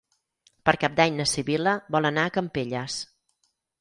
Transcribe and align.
Per 0.69 0.73
Cap 0.83 0.95
d'Any 0.99 1.19
na 1.19 1.27
Sibil·la 1.33 1.73
vol 1.97 2.09
anar 2.11 2.25
a 2.25 2.33
Campelles. 2.39 2.97